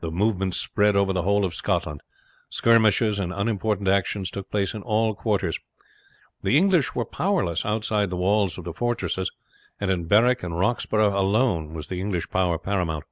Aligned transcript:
The 0.00 0.10
movement 0.10 0.54
spread 0.54 0.96
over 0.96 1.14
the 1.14 1.22
whole 1.22 1.46
of 1.46 1.54
Scotland. 1.54 2.02
Skirmishes 2.50 3.18
and 3.18 3.32
unimportant 3.32 3.88
actions 3.88 4.30
took 4.30 4.50
place 4.50 4.74
in 4.74 4.82
all 4.82 5.14
quarters. 5.14 5.58
The 6.42 6.58
English 6.58 6.94
were 6.94 7.06
powerless 7.06 7.64
outside 7.64 8.10
the 8.10 8.16
walls 8.18 8.58
of 8.58 8.64
the 8.64 8.74
fortresses, 8.74 9.30
and 9.80 9.90
in 9.90 10.04
Berwick 10.04 10.42
and 10.42 10.58
Roxburgh 10.58 11.14
alone 11.14 11.72
was 11.72 11.88
the 11.88 12.02
English 12.02 12.28
power 12.28 12.58
paramount. 12.58 13.04